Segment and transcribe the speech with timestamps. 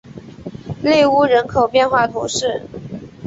[0.81, 2.63] 内乌人口变化图示